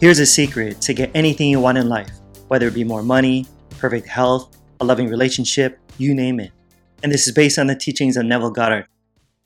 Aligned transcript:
Here's 0.00 0.18
a 0.18 0.24
secret 0.24 0.80
to 0.80 0.94
get 0.94 1.10
anything 1.14 1.50
you 1.50 1.60
want 1.60 1.76
in 1.76 1.90
life, 1.90 2.08
whether 2.48 2.66
it 2.66 2.72
be 2.72 2.84
more 2.84 3.02
money, 3.02 3.44
perfect 3.78 4.08
health, 4.08 4.56
a 4.80 4.84
loving 4.86 5.08
relationship, 5.08 5.78
you 5.98 6.14
name 6.14 6.40
it. 6.40 6.52
And 7.02 7.12
this 7.12 7.26
is 7.26 7.34
based 7.34 7.58
on 7.58 7.66
the 7.66 7.76
teachings 7.76 8.16
of 8.16 8.24
Neville 8.24 8.50
Goddard. 8.50 8.86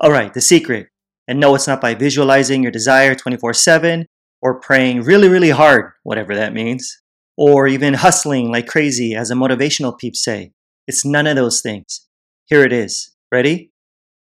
Alright, 0.00 0.34
the 0.34 0.40
secret. 0.40 0.86
And 1.26 1.40
no, 1.40 1.56
it's 1.56 1.66
not 1.66 1.80
by 1.80 1.94
visualizing 1.94 2.62
your 2.62 2.70
desire 2.70 3.16
24 3.16 3.54
7 3.54 4.06
or 4.40 4.60
praying 4.60 5.02
really, 5.02 5.28
really 5.28 5.50
hard, 5.50 5.90
whatever 6.04 6.36
that 6.36 6.54
means, 6.54 7.02
or 7.36 7.66
even 7.66 7.94
hustling 7.94 8.52
like 8.52 8.68
crazy, 8.68 9.16
as 9.16 9.30
the 9.30 9.34
motivational 9.34 9.98
peeps 9.98 10.22
say. 10.22 10.52
It's 10.86 11.04
none 11.04 11.26
of 11.26 11.34
those 11.34 11.60
things. 11.60 12.06
Here 12.44 12.62
it 12.62 12.72
is. 12.72 13.16
Ready? 13.32 13.72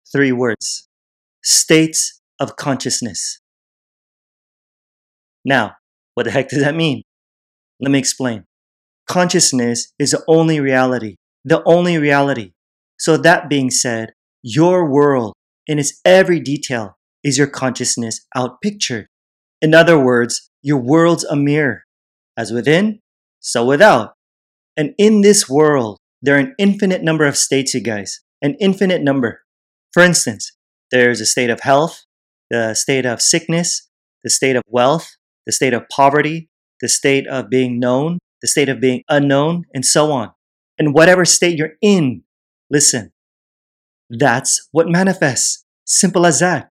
Three 0.10 0.32
words 0.32 0.88
states 1.44 2.22
of 2.40 2.56
consciousness. 2.56 3.42
Now, 5.44 5.76
what 6.18 6.24
the 6.24 6.32
heck 6.32 6.50
does 6.50 6.64
that 6.64 6.74
mean? 6.74 7.04
Let 7.80 7.92
me 7.92 8.00
explain. 8.00 8.46
Consciousness 9.08 9.94
is 10.00 10.10
the 10.12 10.24
only 10.28 10.60
reality, 10.60 11.18
the 11.46 11.62
only 11.64 12.00
reality. 12.00 12.54
So, 12.98 13.18
that 13.18 13.50
being 13.50 13.70
said, 13.70 14.14
your 14.42 14.90
world 14.90 15.36
in 15.68 15.78
its 15.78 16.02
every 16.04 16.40
detail 16.40 16.98
is 17.24 17.38
your 17.38 17.46
consciousness 17.46 18.26
outpictured. 18.36 19.06
In 19.62 19.76
other 19.76 20.04
words, 20.04 20.50
your 20.64 20.80
world's 20.80 21.24
a 21.24 21.36
mirror, 21.36 21.84
as 22.36 22.52
within, 22.52 22.98
so 23.40 23.64
without. 23.64 24.14
And 24.76 24.96
in 24.98 25.22
this 25.22 25.48
world, 25.48 26.00
there 26.24 26.36
are 26.36 26.40
an 26.40 26.56
infinite 26.58 27.04
number 27.04 27.28
of 27.28 27.38
states, 27.38 27.76
you 27.76 27.82
guys, 27.82 28.22
an 28.42 28.56
infinite 28.60 29.04
number. 29.04 29.42
For 29.94 30.02
instance, 30.02 30.52
there's 30.90 31.22
a 31.22 31.28
state 31.28 31.52
of 31.52 31.60
health, 31.60 32.06
the 32.50 32.74
state 32.74 33.06
of 33.06 33.22
sickness, 33.22 33.88
the 34.24 34.32
state 34.32 34.56
of 34.56 34.64
wealth, 34.68 35.12
the 35.48 35.54
state 35.54 35.74
of 35.74 35.90
poverty, 35.90 36.50
the 36.82 36.90
state 36.90 37.26
of 37.26 37.50
being 37.50 37.80
known, 37.80 38.20
the 38.44 38.48
state 38.48 38.70
of 38.70 38.80
being 38.80 39.02
unknown, 39.10 39.64
and 39.74 39.84
so 39.84 40.12
on. 40.12 40.32
And 40.78 40.94
whatever 40.94 41.26
state 41.26 41.58
you're 41.58 41.78
in, 41.82 42.22
listen, 42.70 43.12
that's 44.12 44.68
what 44.72 44.88
manifests. 44.88 45.66
Simple 45.86 46.26
as 46.26 46.42
that. 46.42 46.70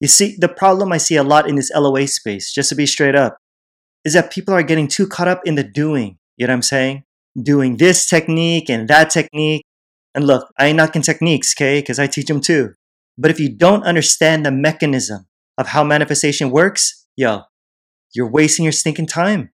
You 0.00 0.06
see, 0.06 0.36
the 0.38 0.48
problem 0.48 0.92
I 0.92 0.98
see 0.98 1.16
a 1.16 1.24
lot 1.24 1.48
in 1.48 1.56
this 1.56 1.72
LOA 1.74 2.06
space, 2.06 2.52
just 2.52 2.68
to 2.68 2.76
be 2.76 2.86
straight 2.86 3.16
up, 3.16 3.38
is 4.04 4.12
that 4.12 4.30
people 4.30 4.54
are 4.54 4.62
getting 4.62 4.86
too 4.86 5.08
caught 5.08 5.26
up 5.26 5.40
in 5.44 5.56
the 5.56 5.64
doing. 5.64 6.18
You 6.36 6.46
know 6.46 6.52
what 6.52 6.56
I'm 6.56 6.62
saying? 6.62 7.04
Doing 7.42 7.78
this 7.78 8.06
technique 8.06 8.70
and 8.70 8.86
that 8.88 9.10
technique. 9.10 9.64
And 10.14 10.26
look, 10.26 10.48
I 10.58 10.66
ain't 10.66 10.76
knocking 10.76 11.02
techniques, 11.02 11.54
okay? 11.56 11.80
Because 11.80 11.98
I 11.98 12.06
teach 12.06 12.26
them 12.26 12.40
too. 12.40 12.74
But 13.16 13.30
if 13.30 13.40
you 13.40 13.48
don't 13.48 13.82
understand 13.82 14.46
the 14.46 14.52
mechanism 14.52 15.26
of 15.56 15.68
how 15.68 15.82
manifestation 15.82 16.50
works, 16.50 17.06
yo, 17.16 17.42
you're 18.18 18.28
wasting 18.28 18.64
your 18.64 18.72
stinking 18.72 19.06
time. 19.06 19.50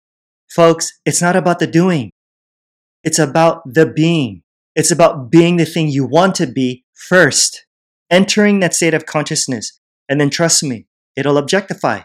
Folks, 0.49 1.01
it's 1.05 1.21
not 1.21 1.35
about 1.35 1.59
the 1.59 1.67
doing. 1.67 2.13
It's 3.03 3.19
about 3.19 3.63
the 3.67 3.85
being. 3.85 4.43
It's 4.77 4.93
about 4.93 5.33
being 5.33 5.57
the 5.57 5.65
thing 5.67 5.89
you 5.89 6.07
want 6.07 6.37
to 6.37 6.47
be 6.47 6.85
first, 6.95 7.67
entering 8.09 8.61
that 8.61 8.73
state 8.73 8.95
of 8.95 9.05
consciousness. 9.05 9.81
And 10.09 10.21
then 10.21 10.31
trust 10.31 10.63
me, 10.63 10.87
it'll 11.17 11.39
objectify. 11.39 12.03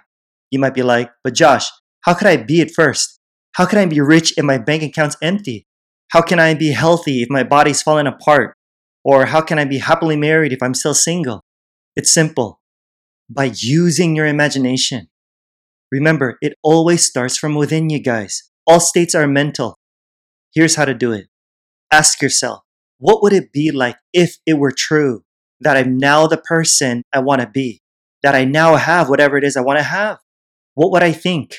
You 0.50 0.58
might 0.58 0.74
be 0.74 0.82
like, 0.82 1.12
but 1.24 1.36
Josh, 1.36 1.70
how 2.02 2.16
could 2.16 2.26
I 2.26 2.38
be 2.38 2.60
it 2.60 2.72
first? 2.76 3.20
How 3.52 3.68
can 3.68 3.78
I 3.78 3.86
be 3.86 4.02
rich 4.02 4.34
if 4.36 4.44
my 4.44 4.58
bank 4.58 4.82
account's 4.82 5.18
empty? 5.22 5.68
How 6.10 6.22
can 6.22 6.40
I 6.40 6.56
be 6.56 6.72
healthy 6.72 7.22
if 7.22 7.30
my 7.30 7.44
body's 7.44 7.84
falling 7.84 8.08
apart? 8.08 8.56
Or 9.04 9.28
how 9.28 9.42
can 9.42 9.60
I 9.60 9.66
be 9.66 9.78
happily 9.78 10.16
married 10.16 10.54
if 10.54 10.64
I'm 10.64 10.74
still 10.74 10.96
single? 10.96 11.44
It's 11.96 12.12
simple. 12.12 12.60
By 13.30 13.52
using 13.54 14.16
your 14.16 14.26
imagination. 14.26 15.10
Remember, 15.92 16.38
it 16.42 16.54
always 16.64 17.06
starts 17.06 17.38
from 17.38 17.56
within 17.56 17.90
you 17.90 18.02
guys. 18.02 18.44
All 18.66 18.80
states 18.80 19.16
are 19.16 19.28
mental. 19.28 19.78
Here's 20.54 20.76
how 20.76 20.86
to 20.86 20.94
do 20.94 21.12
it. 21.12 21.28
Ask 21.92 22.22
yourself, 22.22 22.62
what 22.98 23.22
would 23.22 23.34
it 23.34 23.54
be 23.54 23.72
like 23.72 23.98
if 24.12 24.38
it 24.46 24.58
were 24.58 24.72
true 24.72 25.24
that 25.62 25.78
I'm 25.78 25.98
now 25.98 26.28
the 26.28 26.38
person 26.38 27.04
I 27.14 27.20
want 27.20 27.42
to 27.42 27.48
be? 27.48 27.82
That 28.24 28.36
I 28.36 28.44
now 28.44 28.76
have 28.76 29.10
whatever 29.10 29.38
it 29.38 29.44
is 29.44 29.56
I 29.56 29.62
want 29.62 29.80
to 29.80 29.84
have? 29.84 30.20
What 30.74 30.92
would 30.92 31.04
I 31.04 31.12
think? 31.12 31.56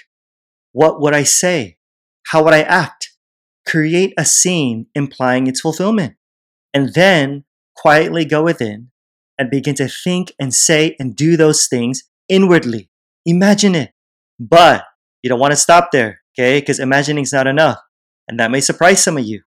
What 0.72 1.00
would 1.00 1.14
I 1.14 1.22
say? 1.22 1.78
How 2.26 2.44
would 2.44 2.52
I 2.52 2.62
act? 2.62 3.12
Create 3.66 4.12
a 4.18 4.24
scene 4.24 4.86
implying 4.94 5.46
its 5.46 5.60
fulfillment. 5.60 6.16
And 6.74 6.92
then 6.94 7.44
quietly 7.76 8.24
go 8.24 8.42
within 8.42 8.90
and 9.38 9.50
begin 9.50 9.74
to 9.76 9.88
think 9.88 10.32
and 10.38 10.52
say 10.52 10.96
and 10.98 11.16
do 11.16 11.36
those 11.36 11.66
things 11.66 12.02
inwardly. 12.28 12.90
Imagine 13.24 13.74
it. 13.74 13.92
But 14.38 14.84
you 15.22 15.28
don't 15.28 15.40
want 15.40 15.52
to 15.52 15.56
stop 15.56 15.90
there, 15.92 16.20
okay? 16.32 16.60
Because 16.60 16.78
imagining 16.78 17.22
is 17.22 17.32
not 17.32 17.46
enough. 17.46 17.78
And 18.28 18.38
that 18.38 18.50
may 18.50 18.60
surprise 18.60 19.02
some 19.02 19.16
of 19.16 19.24
you. 19.24 19.42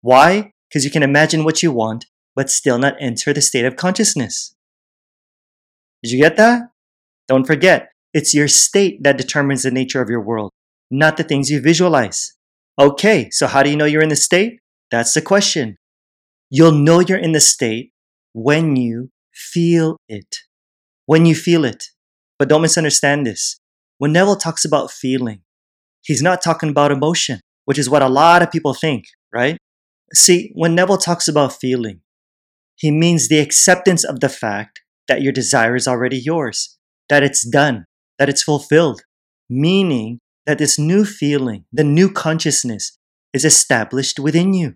Why? 0.00 0.52
Because 0.68 0.84
you 0.84 0.90
can 0.90 1.02
imagine 1.02 1.44
what 1.44 1.62
you 1.62 1.72
want, 1.72 2.06
but 2.34 2.50
still 2.50 2.78
not 2.78 2.96
enter 3.00 3.32
the 3.32 3.40
state 3.40 3.64
of 3.64 3.76
consciousness. 3.76 4.54
Did 6.02 6.12
you 6.12 6.20
get 6.20 6.36
that? 6.36 6.62
Don't 7.28 7.46
forget, 7.46 7.88
it's 8.12 8.34
your 8.34 8.48
state 8.48 9.02
that 9.02 9.16
determines 9.16 9.62
the 9.62 9.70
nature 9.70 10.02
of 10.02 10.10
your 10.10 10.20
world, 10.20 10.50
not 10.90 11.16
the 11.16 11.24
things 11.24 11.50
you 11.50 11.60
visualize. 11.60 12.34
Okay, 12.78 13.30
so 13.30 13.46
how 13.46 13.62
do 13.62 13.70
you 13.70 13.76
know 13.76 13.84
you're 13.84 14.02
in 14.02 14.08
the 14.08 14.16
state? 14.16 14.58
That's 14.90 15.14
the 15.14 15.22
question. 15.22 15.76
You'll 16.50 16.72
know 16.72 17.00
you're 17.00 17.18
in 17.18 17.32
the 17.32 17.40
state 17.40 17.92
when 18.32 18.76
you 18.76 19.10
feel 19.32 19.96
it. 20.08 20.36
When 21.06 21.24
you 21.24 21.34
feel 21.34 21.64
it. 21.64 21.84
But 22.38 22.48
don't 22.48 22.62
misunderstand 22.62 23.26
this. 23.26 23.60
When 23.98 24.12
Neville 24.12 24.36
talks 24.36 24.64
about 24.64 24.90
feeling, 24.90 25.42
he's 26.02 26.22
not 26.22 26.42
talking 26.42 26.68
about 26.68 26.90
emotion, 26.90 27.40
which 27.64 27.78
is 27.78 27.88
what 27.88 28.02
a 28.02 28.08
lot 28.08 28.42
of 28.42 28.50
people 28.50 28.74
think, 28.74 29.04
right? 29.32 29.56
See, 30.12 30.50
when 30.54 30.74
Neville 30.74 30.98
talks 30.98 31.28
about 31.28 31.52
feeling, 31.52 32.00
he 32.76 32.90
means 32.90 33.28
the 33.28 33.38
acceptance 33.38 34.04
of 34.04 34.20
the 34.20 34.28
fact 34.28 34.80
that 35.06 35.22
your 35.22 35.32
desire 35.32 35.76
is 35.76 35.86
already 35.86 36.18
yours, 36.18 36.76
that 37.08 37.22
it's 37.22 37.48
done, 37.48 37.84
that 38.18 38.28
it's 38.28 38.42
fulfilled, 38.42 39.02
meaning 39.48 40.18
that 40.46 40.58
this 40.58 40.78
new 40.78 41.04
feeling, 41.04 41.64
the 41.72 41.84
new 41.84 42.10
consciousness, 42.10 42.98
is 43.32 43.44
established 43.44 44.18
within 44.18 44.54
you. 44.54 44.74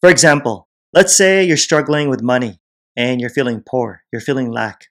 For 0.00 0.10
example, 0.10 0.68
let's 0.92 1.16
say 1.16 1.44
you're 1.44 1.56
struggling 1.56 2.08
with 2.08 2.22
money 2.22 2.58
and 2.96 3.20
you're 3.20 3.30
feeling 3.30 3.62
poor, 3.66 4.02
you're 4.12 4.20
feeling 4.20 4.50
lack. 4.50 4.86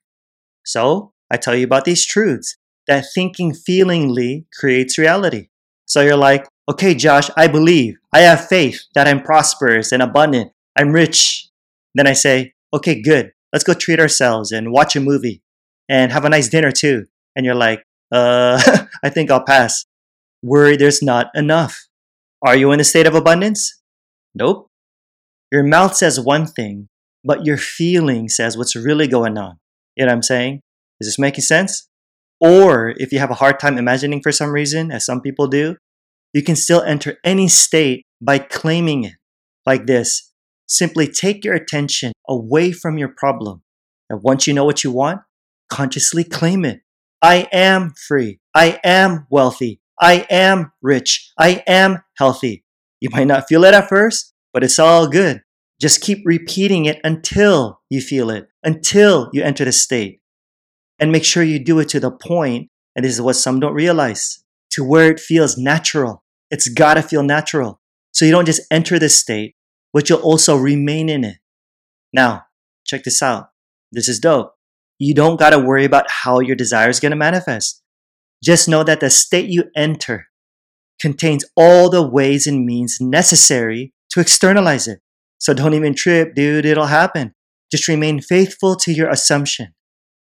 So, 0.65 1.13
I 1.31 1.37
tell 1.37 1.55
you 1.55 1.65
about 1.65 1.85
these 1.85 2.05
truths 2.05 2.57
that 2.89 3.05
thinking 3.13 3.53
feelingly 3.53 4.47
creates 4.59 4.97
reality. 4.97 5.47
So 5.85 6.01
you're 6.01 6.17
like, 6.17 6.47
okay, 6.67 6.95
Josh, 6.95 7.29
I 7.37 7.47
believe, 7.47 7.97
I 8.11 8.21
have 8.21 8.47
faith 8.47 8.81
that 8.95 9.07
I'm 9.07 9.21
prosperous 9.21 9.91
and 9.91 10.01
abundant, 10.01 10.51
I'm 10.75 10.91
rich. 10.91 11.47
Then 11.93 12.07
I 12.07 12.13
say, 12.13 12.53
okay, 12.73 12.99
good, 12.99 13.31
let's 13.53 13.63
go 13.63 13.73
treat 13.73 13.99
ourselves 13.99 14.51
and 14.51 14.71
watch 14.71 14.95
a 14.95 14.99
movie 14.99 15.41
and 15.87 16.11
have 16.11 16.25
a 16.25 16.29
nice 16.29 16.49
dinner 16.49 16.71
too. 16.71 17.05
And 17.35 17.45
you're 17.45 17.55
like, 17.55 17.83
uh, 18.11 18.59
I 19.03 19.09
think 19.09 19.29
I'll 19.29 19.43
pass. 19.43 19.85
Worry 20.41 20.75
there's 20.75 21.03
not 21.03 21.27
enough. 21.35 21.87
Are 22.41 22.55
you 22.55 22.71
in 22.71 22.79
a 22.79 22.83
state 22.83 23.05
of 23.05 23.15
abundance? 23.15 23.81
Nope. 24.33 24.67
Your 25.51 25.63
mouth 25.63 25.95
says 25.95 26.19
one 26.19 26.47
thing, 26.47 26.87
but 27.23 27.45
your 27.45 27.57
feeling 27.57 28.29
says 28.29 28.57
what's 28.57 28.75
really 28.75 29.07
going 29.07 29.37
on. 29.37 29.57
You 29.95 30.05
know 30.05 30.11
what 30.11 30.15
I'm 30.15 30.23
saying? 30.23 30.61
Is 30.99 31.07
this 31.07 31.19
making 31.19 31.43
sense? 31.43 31.88
Or 32.39 32.93
if 32.97 33.11
you 33.11 33.19
have 33.19 33.31
a 33.31 33.35
hard 33.35 33.59
time 33.59 33.77
imagining 33.77 34.21
for 34.21 34.31
some 34.31 34.51
reason, 34.51 34.91
as 34.91 35.05
some 35.05 35.21
people 35.21 35.47
do, 35.47 35.75
you 36.33 36.43
can 36.43 36.55
still 36.55 36.81
enter 36.81 37.17
any 37.23 37.47
state 37.47 38.05
by 38.21 38.39
claiming 38.39 39.03
it 39.03 39.13
like 39.65 39.87
this. 39.87 40.31
Simply 40.67 41.07
take 41.07 41.43
your 41.43 41.55
attention 41.55 42.13
away 42.27 42.71
from 42.71 42.97
your 42.97 43.09
problem. 43.09 43.63
And 44.09 44.21
once 44.23 44.47
you 44.47 44.53
know 44.53 44.65
what 44.65 44.83
you 44.83 44.91
want, 44.91 45.21
consciously 45.69 46.23
claim 46.23 46.65
it. 46.65 46.81
I 47.21 47.47
am 47.51 47.93
free. 48.07 48.39
I 48.55 48.79
am 48.83 49.27
wealthy. 49.29 49.81
I 49.99 50.25
am 50.29 50.71
rich. 50.81 51.31
I 51.37 51.63
am 51.67 52.03
healthy. 52.17 52.63
You 53.01 53.09
might 53.11 53.27
not 53.27 53.47
feel 53.47 53.65
it 53.65 53.73
at 53.73 53.89
first, 53.89 54.33
but 54.53 54.63
it's 54.63 54.79
all 54.79 55.07
good. 55.07 55.41
Just 55.81 56.01
keep 56.01 56.19
repeating 56.25 56.85
it 56.85 56.99
until 57.03 57.81
you 57.89 58.01
feel 58.01 58.29
it, 58.29 58.47
until 58.63 59.29
you 59.33 59.43
enter 59.43 59.65
the 59.65 59.71
state 59.71 60.18
and 60.99 61.11
make 61.11 61.23
sure 61.23 61.43
you 61.43 61.63
do 61.63 61.79
it 61.79 61.89
to 61.89 61.99
the 61.99 62.11
point, 62.11 62.69
and 62.95 63.05
this 63.05 63.13
is 63.13 63.21
what 63.21 63.35
some 63.35 63.59
don't 63.59 63.73
realize, 63.73 64.43
to 64.71 64.83
where 64.83 65.11
it 65.11 65.19
feels 65.19 65.57
natural. 65.57 66.23
It's 66.51 66.67
gotta 66.67 67.01
feel 67.01 67.23
natural. 67.23 67.79
So 68.11 68.25
you 68.25 68.31
don't 68.31 68.45
just 68.45 68.61
enter 68.71 68.99
this 68.99 69.17
state, 69.17 69.55
but 69.93 70.09
you'll 70.09 70.19
also 70.19 70.55
remain 70.55 71.09
in 71.09 71.23
it. 71.23 71.37
Now, 72.11 72.45
check 72.85 73.03
this 73.03 73.21
out. 73.21 73.49
This 73.91 74.09
is 74.09 74.19
dope. 74.19 74.53
You 74.97 75.13
don't 75.13 75.39
gotta 75.39 75.59
worry 75.59 75.85
about 75.85 76.09
how 76.09 76.39
your 76.39 76.55
desire 76.55 76.89
is 76.89 76.99
gonna 76.99 77.15
manifest. 77.15 77.81
Just 78.43 78.67
know 78.67 78.83
that 78.83 78.99
the 78.99 79.09
state 79.09 79.49
you 79.49 79.65
enter 79.75 80.27
contains 80.99 81.45
all 81.55 81.89
the 81.89 82.05
ways 82.05 82.45
and 82.47 82.65
means 82.65 82.97
necessary 82.99 83.93
to 84.09 84.19
externalize 84.19 84.87
it. 84.87 84.99
So 85.37 85.53
don't 85.53 85.73
even 85.73 85.95
trip, 85.95 86.35
dude, 86.35 86.65
it'll 86.65 86.87
happen. 86.87 87.33
Just 87.71 87.87
remain 87.87 88.19
faithful 88.19 88.75
to 88.77 88.91
your 88.91 89.09
assumption 89.09 89.73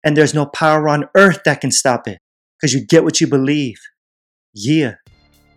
and 0.04 0.18
there's 0.18 0.34
no 0.34 0.46
power 0.46 0.88
on 0.90 1.10
earth 1.16 1.42
that 1.46 1.62
can 1.62 1.72
stop 1.72 2.08
it 2.08 2.20
because 2.60 2.74
you 2.74 2.86
get 2.86 3.04
what 3.04 3.22
you 3.22 3.28
believe. 3.28 3.78
Yeah. 4.54 4.96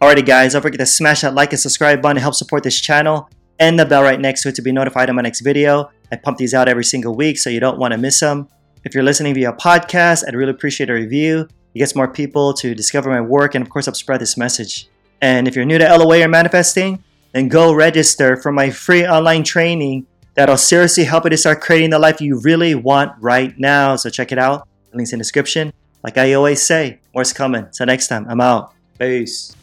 Alrighty, 0.01 0.27
guys, 0.27 0.53
don't 0.53 0.63
forget 0.63 0.79
to 0.81 0.87
smash 0.87 1.23
that 1.23 1.35
like 1.35 1.53
and 1.53 1.61
subscribe 1.61 2.03
button 2.03 2.17
to 2.17 2.21
help 2.21 2.35
support 2.35 2.63
this 2.63 2.81
channel, 2.81 3.31
and 3.59 3.79
the 3.79 3.87
bell 3.87 4.03
right 4.03 4.21
next 4.21 4.43
to 4.43 4.51
it 4.51 4.55
to 4.57 4.63
be 4.63 4.73
notified 4.73 5.09
of 5.09 5.17
my 5.17 5.23
next 5.23 5.41
video. 5.41 5.91
I 6.13 6.17
pump 6.17 6.39
these 6.39 6.55
out 6.55 6.69
every 6.69 6.85
single 6.85 7.15
week, 7.15 7.39
so 7.39 7.51
you 7.51 7.61
don't 7.61 7.79
want 7.79 7.93
to 7.93 7.99
miss 7.99 8.21
them. 8.21 8.49
If 8.85 8.95
you're 8.95 9.03
listening 9.03 9.35
via 9.35 9.53
podcast, 9.53 10.25
I'd 10.29 10.35
really 10.35 10.53
appreciate 10.53 10.91
a 10.91 10.95
review. 10.95 11.49
It 11.75 11.79
gets 11.79 11.97
more 11.97 12.09
people 12.09 12.55
to 12.55 12.75
discover 12.75 13.11
my 13.11 13.21
work 13.21 13.55
and, 13.55 13.63
of 13.63 13.71
course, 13.71 13.87
help 13.87 13.97
spread 13.97 14.21
this 14.21 14.37
message. 14.37 14.89
And 15.21 15.49
if 15.49 15.57
you're 15.57 15.65
new 15.65 15.79
to 15.79 15.97
LOA 15.97 16.23
or 16.23 16.29
manifesting, 16.29 17.03
then 17.33 17.49
go 17.49 17.75
register 17.75 18.37
for 18.37 18.53
my 18.53 18.71
free 18.71 19.07
online 19.07 19.43
training 19.43 20.07
that'll 20.37 20.57
seriously 20.57 21.05
help 21.05 21.25
you 21.25 21.31
to 21.31 21.37
start 21.37 21.61
creating 21.61 21.91
the 21.91 21.99
life 21.99 22.21
you 22.21 22.39
really 22.41 22.75
want 22.75 23.13
right 23.21 23.59
now. 23.59 23.97
So 23.97 24.11
check 24.11 24.33
it 24.33 24.39
out. 24.39 24.69
Link's 24.93 25.13
in 25.13 25.19
the 25.19 25.25
description. 25.25 25.73
Like 26.03 26.17
I 26.19 26.35
always 26.35 26.63
say, 26.63 27.01
more's 27.15 27.33
coming. 27.33 27.67
So 27.73 27.85
next 27.85 28.09
time, 28.09 28.27
I'm 28.29 28.41
out. 28.41 28.73
Peace. 28.99 29.55